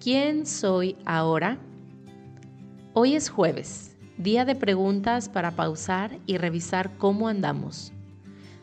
¿Quién 0.00 0.44
soy 0.44 0.94
ahora? 1.06 1.58
Hoy 2.92 3.16
es 3.16 3.30
jueves, 3.30 3.96
día 4.18 4.44
de 4.44 4.54
preguntas 4.54 5.28
para 5.30 5.56
pausar 5.56 6.18
y 6.26 6.36
revisar 6.36 6.96
cómo 6.98 7.28
andamos. 7.28 7.92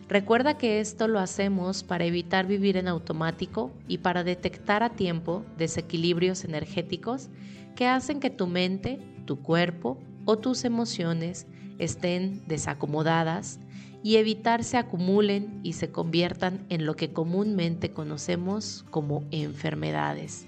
Recuerda 0.07 0.57
que 0.57 0.79
esto 0.79 1.07
lo 1.07 1.19
hacemos 1.19 1.83
para 1.83 2.05
evitar 2.05 2.46
vivir 2.46 2.77
en 2.77 2.88
automático 2.88 3.71
y 3.88 3.97
para 3.97 4.23
detectar 4.23 4.83
a 4.83 4.91
tiempo 4.91 5.43
desequilibrios 5.57 6.46
energéticos 6.46 7.29
que 7.75 7.88
hacen 7.88 8.20
que 8.20 8.29
tu 8.29 8.45
mente, 8.45 9.00
tu 9.25 9.41
cuerpo 9.41 9.97
o 10.25 10.38
tus 10.38 10.63
emociones 10.63 11.47
estén 11.79 12.47
desacomodadas 12.47 13.59
y 14.04 14.18
evitar 14.18 14.63
se 14.63 14.77
acumulen 14.77 15.59
y 15.63 15.73
se 15.73 15.89
conviertan 15.89 16.65
en 16.70 16.86
lo 16.86 16.95
que 16.95 17.11
comúnmente 17.11 17.91
conocemos 17.91 18.86
como 18.91 19.23
enfermedades. 19.31 20.47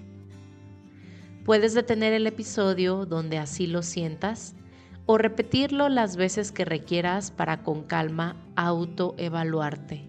Puedes 1.46 1.74
detener 1.74 2.12
el 2.12 2.26
episodio 2.26 3.06
donde 3.06 3.38
así 3.38 3.68
lo 3.68 3.84
sientas 3.84 4.56
o 5.06 5.16
repetirlo 5.16 5.88
las 5.88 6.16
veces 6.16 6.50
que 6.50 6.64
requieras 6.64 7.30
para 7.30 7.62
con 7.62 7.84
calma 7.84 8.34
autoevaluarte. 8.56 10.08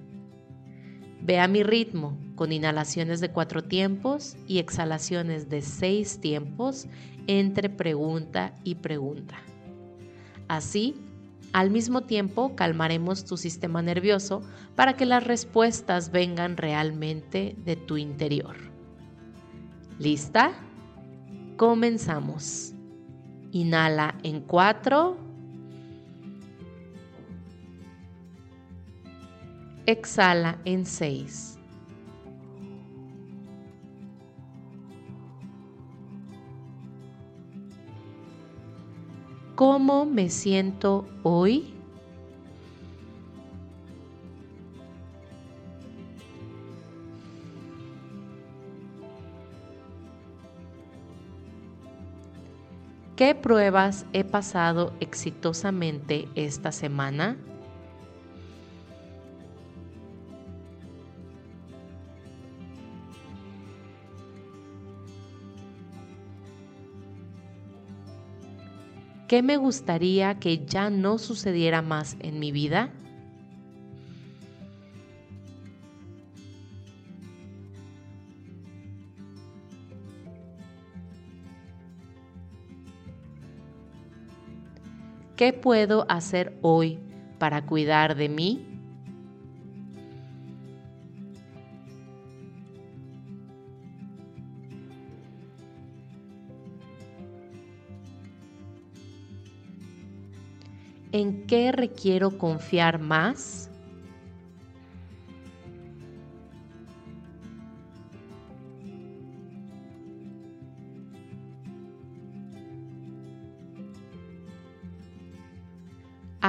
Ve 1.21 1.39
a 1.39 1.47
mi 1.47 1.61
ritmo 1.61 2.17
con 2.33 2.51
inhalaciones 2.51 3.19
de 3.21 3.29
cuatro 3.29 3.63
tiempos 3.63 4.35
y 4.47 4.57
exhalaciones 4.57 5.47
de 5.47 5.61
seis 5.61 6.19
tiempos 6.19 6.87
entre 7.27 7.69
pregunta 7.69 8.55
y 8.63 8.73
pregunta. 8.73 9.37
Así, 10.47 10.95
al 11.53 11.69
mismo 11.69 12.01
tiempo 12.01 12.55
calmaremos 12.55 13.25
tu 13.25 13.37
sistema 13.37 13.83
nervioso 13.83 14.41
para 14.75 14.93
que 14.93 15.05
las 15.05 15.23
respuestas 15.23 16.09
vengan 16.09 16.57
realmente 16.57 17.55
de 17.63 17.75
tu 17.75 17.97
interior. 17.97 18.55
¿Lista? 19.99 20.63
Comenzamos. 21.57 22.75
Inhala 23.51 24.15
en 24.21 24.41
4. 24.41 25.17
Exhala 29.87 30.59
en 30.65 30.85
6. 30.85 31.57
¿Cómo 39.55 40.05
me 40.05 40.29
siento 40.29 41.07
hoy? 41.23 41.76
¿Qué 53.17 53.33
pruebas 53.33 54.05
he 54.13 54.23
pasado 54.23 54.93
exitosamente 54.99 56.29
esta 56.35 56.71
semana? 56.71 57.35
¿Qué 69.27 69.41
me 69.41 69.57
gustaría 69.57 70.37
que 70.37 70.63
ya 70.67 70.91
no 70.91 71.17
sucediera 71.17 71.81
más 71.81 72.17
en 72.19 72.37
mi 72.37 72.51
vida? 72.51 72.91
¿Qué 85.37 85.53
puedo 85.53 86.07
hacer 86.09 86.57
hoy 86.63 86.97
para 87.37 87.63
cuidar 87.67 88.15
de 88.15 88.27
mí? 88.27 88.65
¿En 101.11 101.45
qué 101.45 101.71
requiero 101.71 102.39
confiar 102.39 102.99
más? 102.99 103.69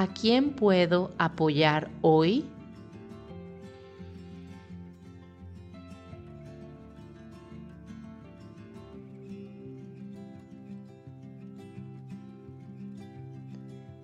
¿A 0.01 0.07
quién 0.07 0.51
puedo 0.51 1.11
apoyar 1.19 1.91
hoy? 2.03 2.45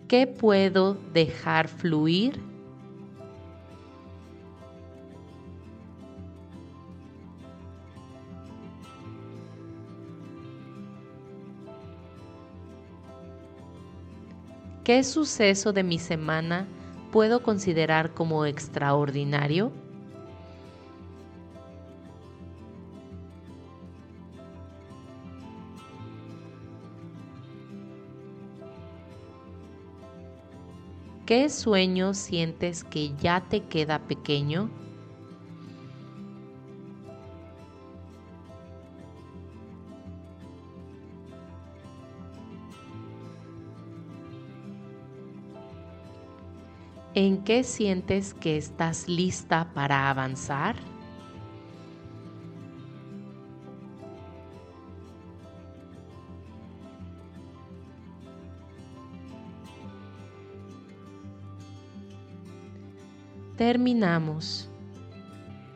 ¿Qué 0.08 0.26
puedo 0.26 0.94
dejar 1.12 1.68
fluir? 1.68 2.53
¿Qué 14.84 15.02
suceso 15.02 15.72
de 15.72 15.82
mi 15.82 15.98
semana 15.98 16.68
puedo 17.10 17.42
considerar 17.42 18.12
como 18.12 18.44
extraordinario? 18.44 19.72
¿Qué 31.24 31.48
sueño 31.48 32.12
sientes 32.12 32.84
que 32.84 33.14
ya 33.16 33.40
te 33.48 33.64
queda 33.64 34.00
pequeño? 34.06 34.68
¿En 47.16 47.44
qué 47.44 47.62
sientes 47.62 48.34
que 48.34 48.56
estás 48.56 49.06
lista 49.06 49.72
para 49.72 50.10
avanzar? 50.10 50.74
Terminamos. 63.56 64.68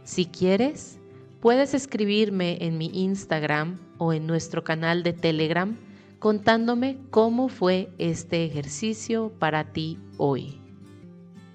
Si 0.03 0.27
quieres, 0.27 0.99
puedes 1.41 1.73
escribirme 1.73 2.59
en 2.61 2.79
mi 2.79 2.91
Instagram 2.93 3.79
o 3.99 4.13
en 4.13 4.27
nuestro 4.27 4.65
canal 4.65 5.05
de 5.05 5.13
Telegram 5.13 5.77
contándome 6.19 6.99
cómo 7.11 7.49
fue 7.49 7.93
este 7.99 8.45
ejercicio 8.45 9.33
para 9.39 9.73
ti 9.73 10.01
hoy. 10.17 10.68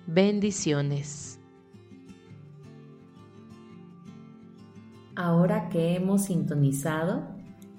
Bendiciones. 0.05 1.39
Ahora 5.15 5.69
que 5.69 5.95
hemos 5.95 6.25
sintonizado, 6.25 7.23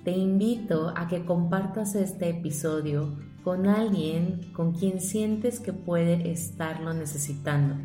te 0.05 0.13
invito 0.13 0.95
a 0.97 1.07
que 1.07 1.27
compartas 1.27 1.95
este 1.95 2.31
episodio 2.31 3.15
con 3.43 3.67
alguien 3.67 4.41
con 4.55 4.73
quien 4.73 5.03
sientes 5.03 5.61
que 5.61 5.75
puede 5.75 6.33
estarlo 6.33 6.95
necesitando. 6.95 7.77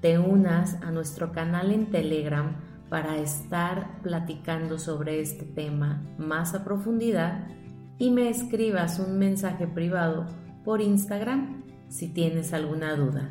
Te 0.00 0.18
unas 0.18 0.74
a 0.82 0.90
nuestro 0.90 1.30
canal 1.30 1.70
en 1.70 1.86
Telegram 1.90 2.56
para 2.88 3.18
estar 3.18 4.02
platicando 4.02 4.80
sobre 4.80 5.20
este 5.20 5.44
tema 5.44 6.02
más 6.18 6.52
a 6.54 6.64
profundidad 6.64 7.46
y 7.96 8.10
me 8.10 8.28
escribas 8.28 8.98
un 8.98 9.20
mensaje 9.20 9.68
privado 9.68 10.26
por 10.64 10.80
Instagram 10.80 11.62
si 11.88 12.08
tienes 12.08 12.52
alguna 12.52 12.96
duda. 12.96 13.30